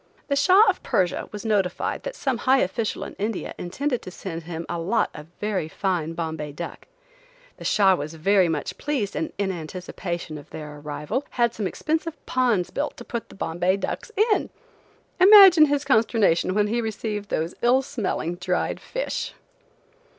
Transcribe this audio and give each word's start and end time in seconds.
The 0.29 0.35
Shah 0.35 0.67
of 0.67 0.81
Persia 0.81 1.29
was 1.31 1.45
notified 1.45 2.01
that 2.01 2.15
some 2.15 2.39
high 2.39 2.57
official 2.61 3.03
in 3.03 3.13
India 3.19 3.53
intended 3.59 4.01
to 4.01 4.09
send 4.09 4.41
him 4.45 4.65
a 4.67 4.79
lot 4.79 5.11
of 5.13 5.27
very 5.39 5.67
fine 5.67 6.13
Bombay 6.13 6.53
duck. 6.53 6.87
The 7.57 7.65
Shah 7.65 7.93
was 7.93 8.15
very 8.15 8.49
much 8.49 8.79
pleased 8.79 9.15
and, 9.15 9.31
in 9.37 9.51
anticipation 9.51 10.39
of 10.39 10.49
their 10.49 10.77
arrival, 10.77 11.27
had 11.29 11.53
some 11.53 11.67
expensive 11.67 12.17
ponds 12.25 12.71
built 12.71 12.97
to 12.97 13.05
put 13.05 13.29
the 13.29 13.35
Bombay 13.35 13.77
ducks 13.77 14.11
in! 14.33 14.49
Imagine 15.19 15.67
his 15.67 15.85
consternation 15.85 16.55
when 16.55 16.65
he 16.65 16.81
received 16.81 17.29
those 17.29 17.53
ill 17.61 17.83
smelling, 17.83 18.37
dried 18.37 18.79
fish! 18.79 19.35